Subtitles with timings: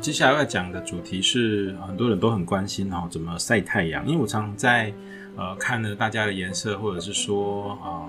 [0.00, 4.06] 接下来要讲的主题是很多人都很关心哈，怎么晒太阳？
[4.06, 4.92] 因为我常常在
[5.36, 8.06] 呃看了大家的颜色，或者是说啊，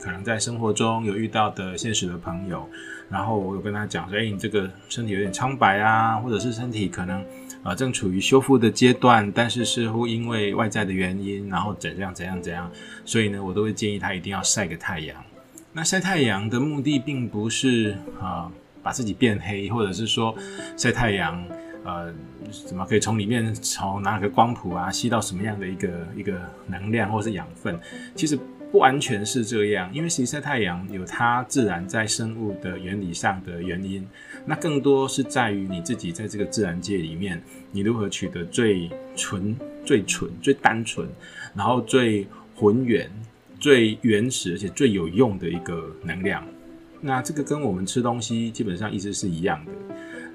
[0.00, 2.68] 可能在生活中有遇到的现实的朋友，
[3.08, 7.24] 然后我有跟他讲说，哎，你这个身体有点苍白啊，或者是身体可能
[7.62, 12.70] 啊正处于修复的阶段，但是似乎因为外在的原因，然后怎样怎样怎样，
[13.04, 15.16] 所以呢，我都会建议他一定要晒个太阳。
[15.72, 18.50] 那晒太阳的目的并不是啊。
[18.82, 20.34] 把自己变黑，或者是说
[20.76, 21.42] 晒太阳，
[21.84, 22.12] 呃，
[22.66, 27.78] 怎么可以从里面从哪个光谱啊吸到什么样的一个一个能量或是养分？
[28.14, 28.38] 其实
[28.70, 34.06] 不完全是这样，因为其实晒太阳有它自然在生物的原理上的原因，
[34.46, 41.08] 那更多是在于你自己在这个自然界里面，你如何取得最纯、最纯、最单纯，
[41.52, 43.10] 然后最浑圆、
[43.58, 46.44] 最原始而且最有用的一个能量。
[47.00, 49.72] 那这个跟我们吃东西基本上意思是一样的，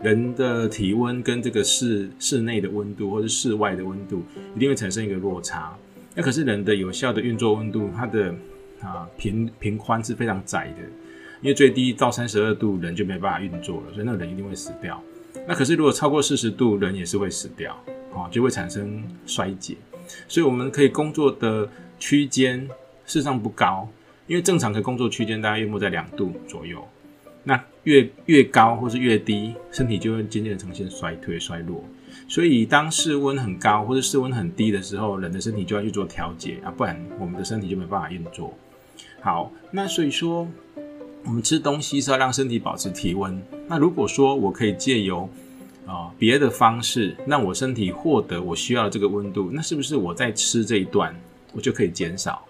[0.02, 4.24] 人的体温跟这个室室内的温度或者室外的温度
[4.56, 5.78] 一定会产生一个落差。
[6.16, 8.34] 那可是人的有效的运作温度，它的
[8.82, 10.82] 啊频频宽是非常窄的，
[11.42, 15.00] 因为最低到三十二度人就没办法运作了，所以那个人一定会死掉。
[15.48, 17.74] 那可是如果超过四十度，人也是会死掉，
[18.16, 19.76] 啊就会产生衰竭。
[20.28, 22.62] 所以我们可以工作的区间
[23.06, 23.88] 事实上不高。
[24.28, 26.84] 因为正常的工作区间大概约莫在两度左右，
[27.44, 31.84] 那越越高或是越低，身体就会渐渐呈现衰退衰弱。
[32.28, 38.52] 所以当室温很高或者室温很低的时候，人的身体就要去做调节啊，不然我们的身体就没办法运作。
[39.22, 40.48] 好，那所以说
[41.24, 43.40] 我们吃东西是要让身体保持体温。
[43.68, 45.30] 那如果说我可以借由
[45.86, 51.16] 啊别的方式让我身体获得我需要的这个温度，那是不是我在吃这一段
[51.52, 52.44] 我就可以减少？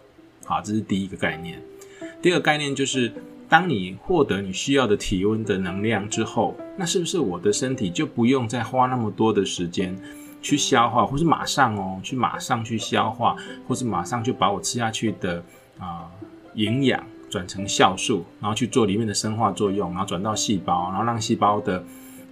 [0.46, 1.60] 好，这是第一个概念。
[2.22, 3.12] 第二个概念就是，
[3.50, 9.98] 当你获得你需要的体温的能量之后，那是不是我的身体就不用再花那么多的时间
[10.42, 13.36] 去消化，或是马上哦，去马上去消化，
[13.68, 15.44] 或是马上就把我吃下去的
[15.80, 16.06] 啊
[16.54, 21.84] 营养转成酵素，然后去做里面的生化作用，然后转到细胞，然后让细胞的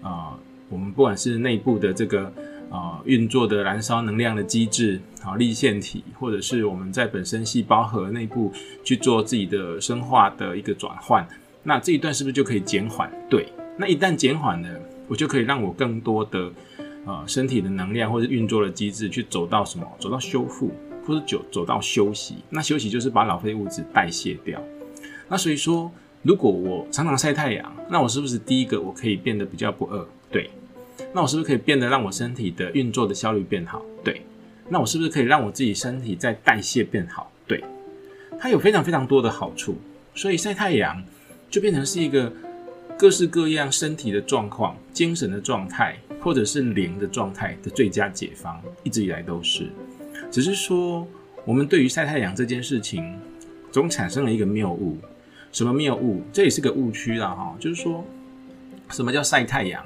[0.01, 0.37] 啊，
[0.69, 2.31] 我们不管是内部的这个。
[2.73, 8.51] 啊，运作的燃烧能量的机制，好，立腺体，或者是我们在本身细胞核内部
[8.83, 11.23] 去做自己的生化的一个转换，
[11.61, 13.11] 那这一段是不是就可以减缓？
[13.29, 13.45] 对，
[13.77, 16.51] 那一旦减缓了，我就可以让我更多的
[17.05, 19.85] 呃身体的能量或者运作的机制去走到什么？
[19.99, 20.71] 走到修复，
[21.05, 22.37] 或者走走到休息。
[22.49, 24.59] 那休息就是把老废物质代谢掉。
[25.29, 25.91] 那所以说，
[26.23, 30.07] 如果我常常晒太阳，那我是不是第一个我可以变得比较不饿？
[30.31, 30.49] 对。
[31.13, 33.81] 那我是不是可以变得让我身体的运作的效率变好？
[34.03, 34.21] 对。
[34.69, 37.31] 那我是不是可以让我自己身体在代谢变好？
[37.47, 37.63] 对。
[38.39, 39.75] 它有非常非常多的好处，
[40.15, 41.03] 所以晒太阳
[41.49, 42.33] 就变成是一个
[42.97, 49.67] 各式各样身体的状况、精神的状态，或者是灵的状态的最佳解方，一直以来都是。
[50.31, 51.07] 只是说，
[51.45, 53.19] 我们对于晒太阳这件事情，
[53.71, 54.97] 总产生了一个谬误。
[55.51, 56.23] 什么谬误？
[56.33, 57.55] 这也是个误区啦，哈。
[57.59, 58.03] 就是说，
[58.89, 59.85] 什么叫晒太阳？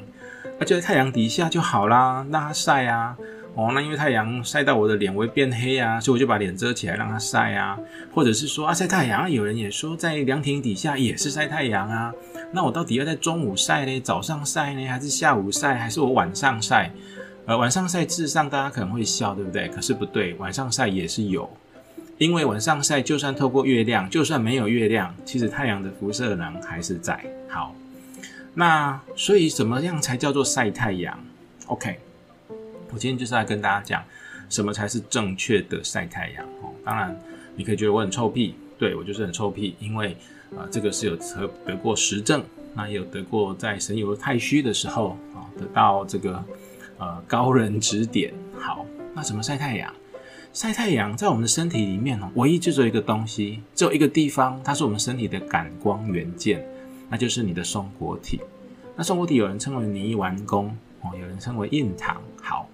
[0.60, 3.16] 那就在太阳底下就好啦，让它晒啊。
[3.56, 7.76] 哦，那因为太阳晒到我的脸会变黑啊，所以我就把脸遮起来让它晒啊。
[8.14, 12.14] 或者是说啊，晒太阳，有人也说在凉亭底下也是晒太阳啊。
[12.52, 16.92] 那我到底要在中午晒呢，早上晒呢，还是下午晒，还是我晚上晒？
[17.48, 19.68] 呃，晚上晒，事实上大家可能会笑，对不对？
[19.70, 21.50] 可是不对，晚上晒也是有，
[22.20, 27.20] 因为晚上晒就算透过月亮，就算没有月亮，其实太阳的辐射能还是在。
[27.50, 27.74] 好。
[28.60, 31.16] 那所以怎么样才叫做晒太阳
[31.68, 32.00] ？OK，
[32.92, 34.04] 我今天就是来跟大家讲
[34.50, 36.74] 什么才是正确的晒太阳哦。
[36.84, 37.16] 当然，
[37.56, 40.18] 你可以觉得我很臭屁，对我就是很臭屁，因为
[40.58, 41.16] 啊，这个是有
[41.68, 46.44] 得过实证，那也有得过在神游太虚的时候啊，得到这个
[46.98, 48.34] 呃高人指点。
[48.58, 49.94] 好，那怎么晒太阳？
[50.52, 56.66] 晒太阳在我们的身体里面哦，唯一就只有一个东西，只有一个地方，它是我们身体的感光元件。
[57.10, 58.42] 那就是你的松果体，
[58.96, 62.22] 那松果体有人称为泥丸宫哦，有人称为印堂。
[62.42, 62.70] 好，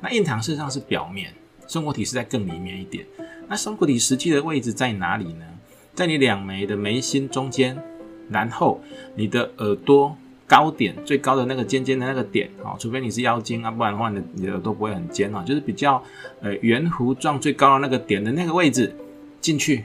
[0.00, 1.32] 那印堂事实上是表面，
[1.66, 3.06] 松果体是在更里面一点。
[3.48, 5.44] 那松果体实际的位置在哪里呢？
[5.94, 7.80] 在你两眉的眉心中间，
[8.28, 8.80] 然后
[9.14, 10.16] 你的耳朵
[10.46, 16.02] 高点最高的那个尖尖的那个点哦，除非你是妖精啊，不然的话你的耳朵不会很尖哦，就是比较
[16.40, 18.94] 呃圆弧状最高的那个点的那个位置
[19.40, 19.84] 进去。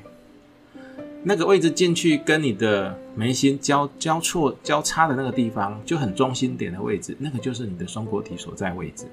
[1.23, 9.05] 那个位置进去跟你的眉心交交错交叉的那个地方就很中心点的位置，那个就是你的松果体所在位置。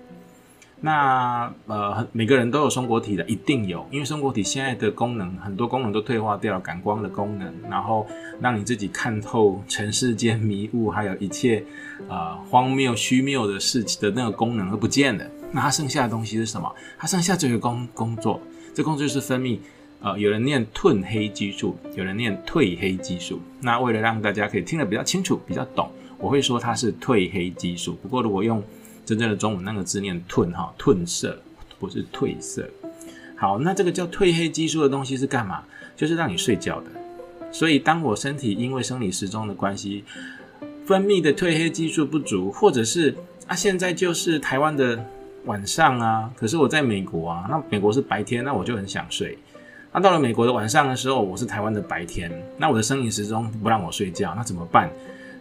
[0.80, 8.06] 那呃，每个人都有松果体的，一定有，因为松果体现在的功能很多功能都退化掉了，感光的功能，然后
[8.40, 11.64] 让你自己看透尘世间迷雾，还有一切
[12.08, 15.24] 呃荒谬虚谬的事情的那个功能都不见了。
[15.50, 16.72] 那它剩下的东西是什么？
[16.96, 18.40] 它剩下这个工工作，
[18.72, 19.58] 这工作就是分泌。
[20.00, 23.40] 呃，有人念褪黑激素，有人念褪黑激素。
[23.60, 27.98] 那为了让大家可以听得比较清楚、比较懂，我会说它是褪黑激素。
[28.00, 28.62] 不过如果用
[29.04, 31.36] 真正的中文那个字念褪哈，褪色
[31.80, 32.68] 不是褪色。
[33.34, 35.64] 好，那这个叫褪黑激素的东西是干嘛？
[35.96, 36.90] 就是让你睡觉的。
[37.50, 40.04] 所以当我身体因为生理时钟的关系，
[40.84, 43.14] 分泌的褪黑激素不足，或者是
[43.46, 45.04] 啊现在就是台湾的
[45.46, 49.36] 晚上啊，可是我在美国啊，那美国是白天，那我就很想睡。
[49.98, 54.88] 那到了美国的晚上的时候，我是台湾的白天，那我的生理时钟不让我睡觉，那怎么办？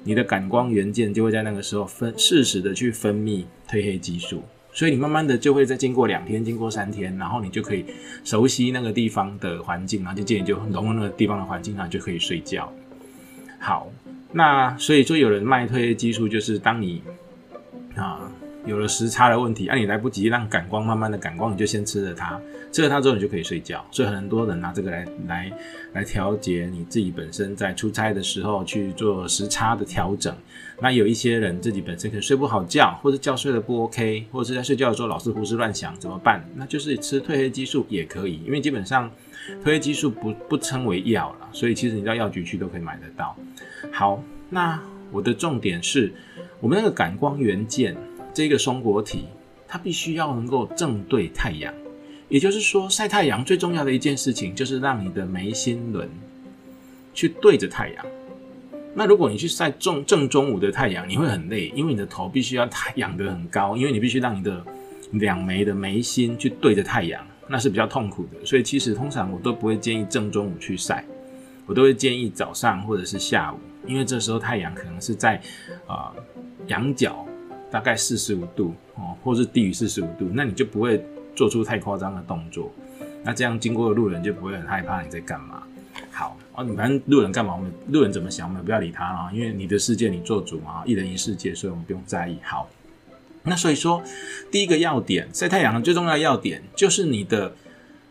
[0.04, 4.42] 你的感光元件就会在那个时候分适时的去分泌褪黑激素，
[4.74, 7.86] 所以你慢慢的就会在经过两天、经过三天，然后你就可以
[8.24, 12.74] 熟悉那个地方的环境，然后就渐渐就融入那个地方的环境，然后就可以睡觉。
[13.59, 13.88] 好，
[14.31, 17.04] 那所以说有人卖褪黑激素，就是当你
[17.95, 18.31] 啊。
[18.67, 22.39] 有了时差的问题，啊，你来不及让感光慢慢的感光，你就先吃了它，
[22.71, 23.83] 吃了它之后你就可以睡觉。
[23.91, 25.51] 所以很多人拿这个来来
[25.93, 30.35] 来调节你自己本身在出差的时候去做时差的调整。
[30.79, 36.43] 那有一些人自己本身可能睡不好觉，或者觉睡得不 OK，或者是在睡觉的时候老是胡思乱想，怎么办？
[36.55, 39.09] 那就是吃褪黑激素也可以，因为基本上
[39.63, 43.35] 褪黑激素不不称为药了，所以其实你到药局去都可以买得到。
[43.91, 44.79] 好，那
[45.11, 46.13] 我的重点是
[46.59, 47.95] 我们那个感光元件。
[48.37, 49.25] 这个松果体，
[49.67, 51.73] 它必须要能够正对太阳，
[52.29, 56.07] 也就是说，晒太阳最重要的一件事情就是让你的眉心轮
[57.15, 58.05] 去对着太阳。
[58.93, 64.63] 那如果你去晒正正中午的太阳，你会很累，因为你的头必须要太仰得很高，因为你必须让你的
[65.13, 68.45] 两眉的眉心去对着太阳，那是比较痛苦的。
[68.45, 71.03] 所以其实通常我都不会建议正中午去晒，
[71.65, 73.57] 我都会建议早上或者是下午，
[73.87, 75.41] 因为这时候太阳可能是在
[75.87, 76.13] 啊
[76.67, 77.25] 仰角。
[77.69, 81.03] 大概四十五度哦，或是低于四十五度，那你就不会
[81.35, 82.71] 做出太夸张的动作。
[83.23, 85.63] 那这样经过的路人就不会很害怕你在干嘛。
[86.11, 92.37] 好啊，你反正路人干嘛，我们路人怎么想，我们不要理他啊，因为你的世界你做主嘛，一人一世界，所以我们不用在意。
[92.43, 92.69] 好，
[93.43, 94.01] 那所以说
[94.51, 97.53] 第一个要点，晒太阳的最重要要点就是你的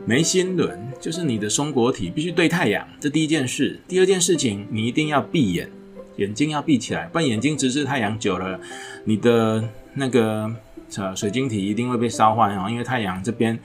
[0.04, 3.80] 眉心轮，就是你的松果体必须对太阳，这第一件事。
[3.88, 5.70] 第二件事情，你一定要闭眼。
[6.16, 8.58] 眼睛要闭起来，不然眼睛直视太阳久了，
[9.04, 9.62] 你的
[9.94, 10.50] 那个
[10.96, 12.66] 呃水晶体一定会被烧坏哦。
[12.68, 13.58] 因为太阳这边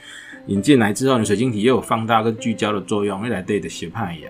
[0.48, 4.30] 引进来之后，你水晶体又有放大跟聚焦的作用，未来对的斜派呀。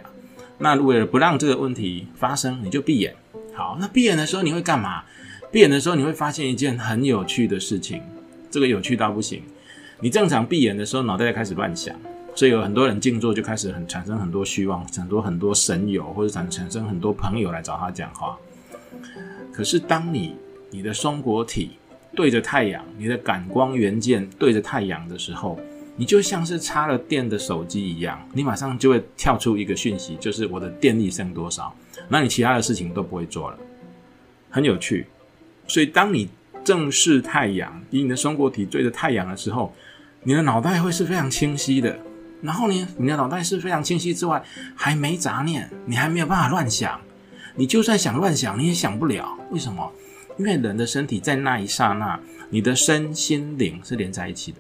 [0.58, 3.16] 那为了不让这个问题发生，你就闭眼。
[3.54, 5.04] 好，那闭眼的时候你会干嘛？
[5.52, 8.02] 闭眼的时候你会发现一件很有趣的事情，
[8.50, 9.42] 这个有趣到不行。
[10.00, 11.96] 你正常闭眼的时候，脑袋开始乱想。
[12.34, 18.38] 所以有很多人静坐就开始很产生很多虚妄，很多很多神友或者产产生很多朋友来找他讲话。
[19.54, 20.36] 可是当你
[20.70, 21.72] 你的松果体
[22.16, 25.60] 对着太阳，你的感光元件对着太阳的时候，
[25.98, 31.76] 你就像是插了电的手机一样，你马上就会跳出一个讯息，就是我的电力剩多少，
[32.08, 33.58] 那你其他的事情都不会做了，
[34.50, 35.06] 很有趣。
[35.68, 36.30] 所以当你
[36.64, 39.74] 正视太阳，以你的松果体对着太阳的时候，
[40.24, 42.00] 你的脑袋会是非常清晰的。
[42.42, 44.44] 然后呢，你的脑袋是非常清晰之外，
[44.76, 47.00] 还没杂念，你还没有办法乱想。
[47.56, 49.38] 你就算想乱想，你也想不了。
[49.52, 49.92] 为什么？
[50.38, 52.20] 因为人的身体在那一刹那，
[52.50, 54.58] 你的身心灵是连在一起的。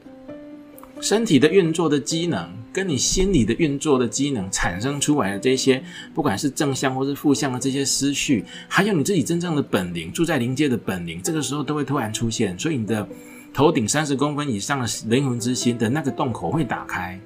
[0.99, 5.81] 身体的运作的机能，跟你心理的运作的机能产生出来的这些，
[6.13, 12.59] 不管是正向或是负向的这些思绪，还有你自己真正的本领，住在灵界的本领，这个时候都会突然出现。
[12.59, 13.07] 所以你的
[13.51, 17.19] 头顶三十公分以上的灵魂之心的那个洞口会打开。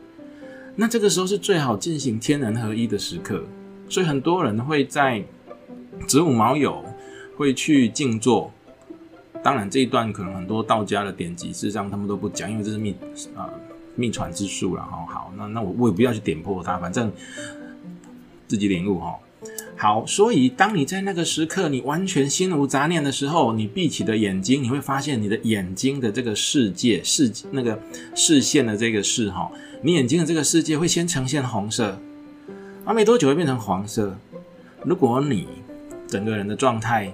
[0.75, 3.43] 那这个时候是最好进行天人合一的时刻，
[3.87, 5.23] 所以很多人会在
[6.05, 6.83] 子午卯酉
[7.37, 8.51] 会去静坐。
[9.41, 12.95] 当然这一段可能很多道家的典籍，事实上他们都不讲，因为这是秘
[13.35, 13.49] 啊
[13.95, 15.05] 秘传之术了好。
[15.05, 17.11] 好，那那我我也不要去点破它，反正
[18.47, 19.15] 自己领悟哈。
[19.77, 27.77] 好，所以当你在那个时刻，你完全心无杂念的时候，你闭起的眼睛，你会发现你的眼睛的这个世界视那个
[28.15, 29.51] 视线的这个视哈。
[29.81, 31.99] 你眼睛的这个世界会先呈现红色，
[32.85, 34.17] 啊，没多久会变成黄色。
[34.83, 35.47] 如果你
[36.07, 37.11] 整个人的状态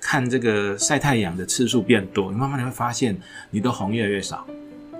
[0.00, 3.18] 看这个晒太阳的次数变多，你慢慢的会发现
[3.50, 4.46] 你的红越来越少，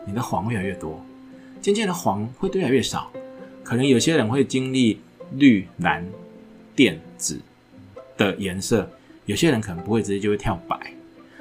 [0.05, 1.02] 你的黄越来越多，
[1.62, 3.11] 渐渐的黄会越来越少。
[3.62, 4.99] 可能有些人会经历
[5.37, 6.05] 绿、蓝、
[6.81, 7.39] 电子
[8.17, 8.89] 的颜色，
[9.27, 10.81] 有些人可能不会直接就会跳白。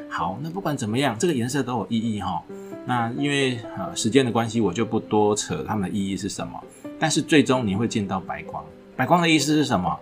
[0.10, 2.44] 好，那不管怎么样，这个颜色都有意义哈。
[2.86, 6.62] 那因为呃时间的关系，我就不多扯它们的意义是什么。
[7.00, 8.62] 但是最终你会见到白光，
[8.98, 9.98] 白光的意思是什么？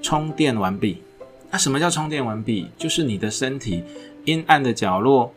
[0.00, 1.02] 充电完毕。
[1.50, 2.70] 那什么叫充电完毕？
[2.78, 3.84] 就是你的身体
[4.24, 5.30] 阴暗的角落、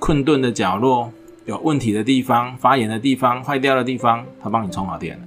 [0.00, 1.12] 困顿的角落、
[1.46, 5.22] 有问题的地方、发炎的地方、坏掉的地方，它帮你充好电了。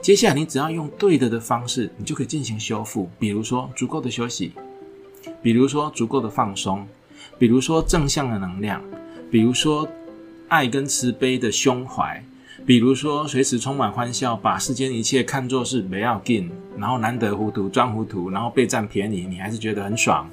[0.00, 3.10] 接下来你只要用对的的方式，你就可以进行修复。
[3.18, 4.52] 比如说足够的休息，
[5.42, 6.86] 比如说足够的放松，
[7.38, 8.82] 比如说正向的能量。
[9.30, 9.86] 比如说，
[10.48, 12.22] 爱跟慈悲的胸怀；
[12.64, 20.26] 比如说，随时充满欢笑，把世间一切看作是不要紧，然后难得糊涂装糊涂，然后被占便宜，你还是觉得很爽。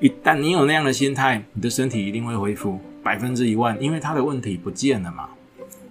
[0.00, 5.30] 一旦你有那样的心态，你的身体一定会恢复百分之一万，因为它的问题不见了嘛。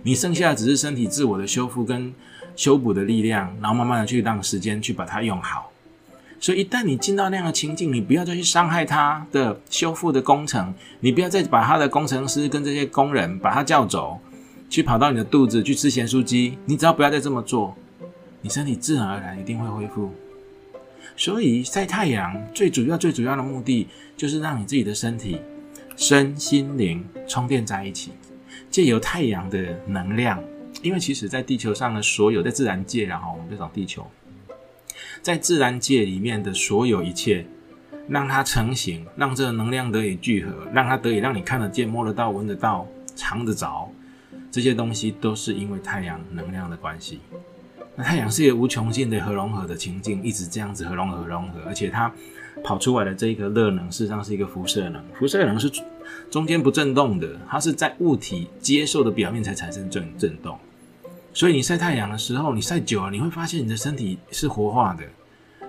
[0.04, 2.14] 你剩下的只是身体自我的修复跟
[2.60, 5.72] 修补的力量，然后慢慢的去让时间去把它用好。
[6.42, 14.20] 所以，一旦你进到那样的情境，你不要再去伤害他的修复的工程，你不要再把他的工程师跟这些工人把他叫走，
[14.70, 16.58] 去跑到你的肚子去吃咸酥鸡。
[16.66, 17.74] 你只要不要再这么做，
[18.42, 20.14] 你身体自然而然一定会恢复。
[21.16, 23.88] 所以，晒太阳最主要、最主要的目的，
[24.18, 25.40] 就是让你自己的身体、
[25.96, 28.12] 身心灵充电在一起，
[28.70, 30.38] 借由太阳的能量。
[30.82, 34.06] 因为其实，在地球上的所有，在自然界，然后我们就找地球。
[35.22, 37.46] 在自然界里面的所有一切，
[38.08, 43.92] 让它成型，让这个能量得以聚合，让它得以让你看得见、摸得到、闻得到、尝得着，
[44.50, 47.20] 这些东西都是因为太阳能量的关系。
[47.96, 52.10] 那太阳是一个无穷尽的核融合的情境，一直这样子核融合、融合，而且它
[52.64, 55.04] 跑出来的这一个热能，事实上是一个辐射能。
[55.18, 55.70] 辐射能是
[56.32, 60.58] 中间不震动的，它是在物体接受的表面才产生震震动。
[61.40, 65.06] 所以你晒太阳的时候，你晒久了，你会发现你的身体是活化的，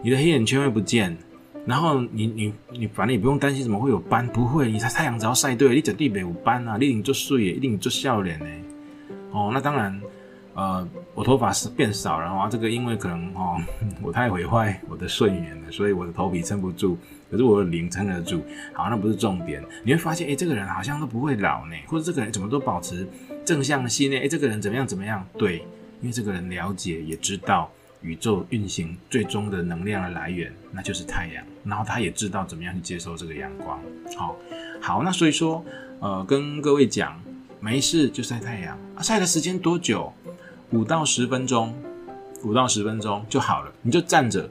[0.03, 1.17] 你的黑眼圈会不见，
[1.65, 8.47] 然后你你你反正也不用担心怎么会有斑，不会，你晒太阳只要晒对了，你整地没有斑啊，你一定做睡也一定做笑脸呢。
[9.31, 9.97] 哦，那当然，
[10.55, 13.57] 呃，我头发是变少了啊，这个因为可能哦，
[14.03, 16.97] 我太毁坏我的睡眠了，所以我的头皮撑不住，
[17.31, 18.43] 可是我的灵撑得住。
[18.73, 23.07] 好，那不是重点，你会发现，哎，这个人好像都不会老呢，或者这个人怎么都保持。
[23.43, 24.87] 正向的信念，哎，这个人怎么样？
[24.87, 25.27] 怎么样？
[25.39, 25.59] 对，
[26.01, 27.71] 因为这个人了解，也知道
[28.03, 31.43] 宇宙运行最终的能量的来源，那就是太阳。
[31.65, 33.81] 然后他也知道怎么样去接收这个阳光。
[34.17, 34.37] 好，
[34.81, 35.65] 好，那所以说，
[36.01, 37.19] 呃，跟各位讲，
[37.61, 40.13] 没事就晒太阳啊，晒的时间多久？
[40.73, 41.75] 五到十分钟，
[42.45, 43.73] 五到十分钟就好了。
[43.83, 44.49] 你就站着，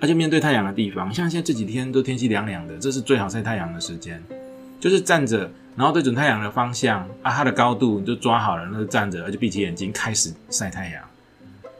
[0.00, 4.22] 而且面对太阳的地方，像现在这几天都天气凉凉的，这是最好晒太阳的时间，
[4.80, 5.50] 就是站着。
[5.76, 11.02] 然后对准太阳的方向啊，它的高度你就抓好了，那就站着，而且闭起眼睛开始晒太阳。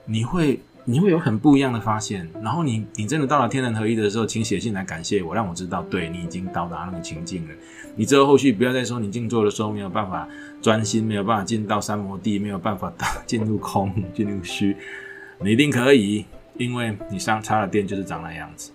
[0.05, 2.29] 你会你会有很不一样的发现。
[2.43, 7.55] 然后你你真的到了天人合一的时候，请写信来感谢我，让我知道对你已经到达那个情境了。
[7.97, 10.29] 你之后后续不要再说你静坐的时候没有办法
[10.63, 14.77] 专心，没有办法进到三摩地，没有办法到进入空 进入虚，
[15.41, 16.25] 你一定可以，
[16.57, 18.71] 因为你上插了电就是长那样子。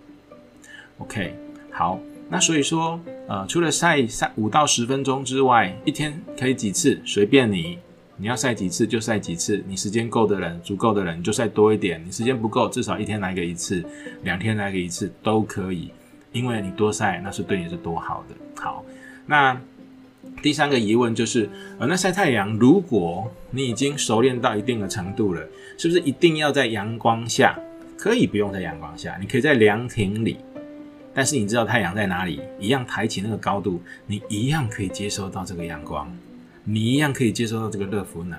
[0.97, 1.33] OK，
[1.71, 1.99] 好。
[2.27, 7.77] 那所以说，呃，除了晒晒五到十分钟之外，一天可以几次随便你，
[8.17, 9.63] 你要晒几次就晒几次。
[9.67, 12.01] 你时间够的人，足够的人就晒多一点。
[12.05, 13.83] 你时间不够，至少一天来个一次，
[14.23, 15.91] 两天来个一次都可以。
[16.31, 18.35] 因为你多晒，那是对你是多好的。
[18.61, 18.83] 好，
[19.25, 19.59] 那
[20.41, 25.41] 第三个疑问就是，呃，那晒太阳，如果你已经熟练到一定的程度了，
[25.77, 27.57] 是不是一定要在阳光下？
[27.97, 30.37] 可以不用在阳光下，你可以在凉亭里。
[31.13, 32.41] 但是你知道太阳在哪里？
[32.59, 36.13] 一样抬起那个高度，你一样可以接收到这个阳光，
[36.65, 38.37] 你一样可以接收到这个热辐能、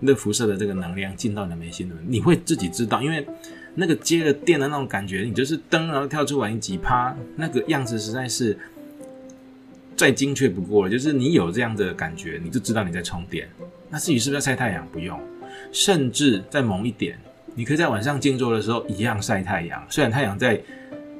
[0.00, 1.98] 热辐射的这个能量进到你的眉心轮。
[2.06, 3.26] 你会自己知道，因为
[3.74, 8.58] 那个接了电的那种感觉，你就是灯然后跳出来，你几趴那个样子实在是
[9.96, 10.90] 再精确不过了。
[10.90, 13.48] 就是你有这样的感觉，你就知道你在充电。
[13.88, 15.18] 那至于是不是要晒太阳，不用，
[15.72, 17.18] 甚至再猛一点，
[17.54, 19.82] 你可以在晚上静坐的时候一样晒太阳。
[19.88, 20.60] 虽然太阳在。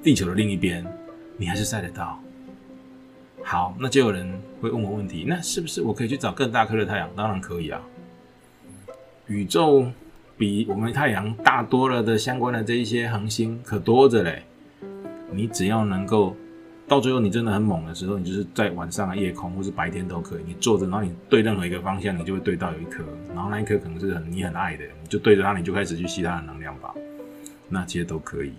[0.02, 0.82] 地球的另一边，
[1.36, 2.18] 你还是晒得到。
[3.44, 7.10] 好，那就有人会问我问题：那是不是我可以去找更大颗的太阳？
[7.16, 7.80] 当然可以啊。
[9.26, 9.86] 宇宙
[10.36, 14.42] 比我们太阳大多了的相关的这一些恒星可多着嘞。
[15.32, 16.36] 你只要能够
[16.88, 20.40] 到最后，你真的很猛的时候，你就是在晚上、夜空或是白天都可以。
[20.46, 23.04] 你坐着，然后你对任何一个方向，你就会对到有一颗，
[23.34, 26.92] 然后那一颗可能是很你很爱的，你就对着它，你就开始去吸它的能量吧。
[27.68, 28.52] 那这些都可以。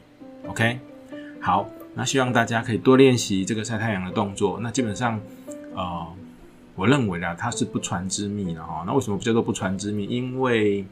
[0.48, 0.80] OK。
[1.42, 4.60] 好，那希望大家可以多练习这个晒太阳的动作。
[4.62, 5.20] 那基本上，
[5.76, 6.08] 呃，
[6.76, 8.84] 我认为啊，它是不传之秘的哈。
[8.88, 10.06] 那为什么不叫做不传之秘？
[10.06, 10.86] 因为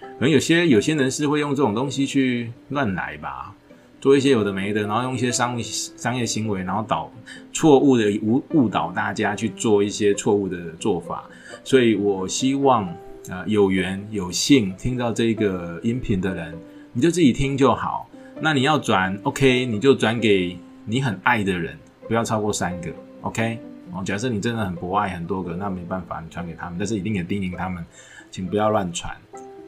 [0.00, 3.54] 可能有些有些人是会用这种东西去乱来吧。
[4.00, 7.08] 做一些有的没的，然后用一些商商业行为，然后导
[7.52, 11.24] 错误的误误导大家去做一些错误的做法。
[11.62, 12.92] 所以我希望，
[13.28, 16.52] 呃，有缘有幸听到这个音频的人，
[16.92, 18.08] 你就自己听就好。
[18.44, 23.56] 那你要转，OK，你就转给你很爱的人，不要超过三个，OK。
[23.92, 27.86] 哦，假设你真的很博爱很多个，那没办法，你传给他们，但是一定也叮咛他们，
[28.32, 29.16] 请不要乱传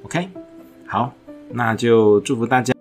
[0.03, 0.29] ，OK。
[0.89, 1.15] 好，
[1.53, 2.74] 那就祝福大家。